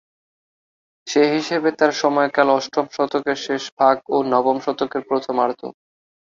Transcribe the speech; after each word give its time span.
সে 1.07 1.21
হিসাবে 1.33 1.69
তাঁর 1.79 1.91
সময়কাল 2.01 2.47
অষ্টম 2.57 2.85
শতকের 2.95 3.37
শেষ 3.45 3.63
ভাগ 3.77 3.95
ও 4.09 4.27
নবম 4.33 4.57
শতকের 4.65 5.03
প্রথমার্ধ। 5.09 5.61